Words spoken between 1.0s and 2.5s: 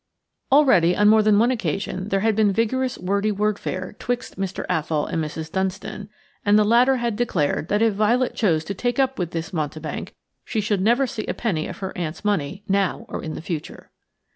more than one occasion, there had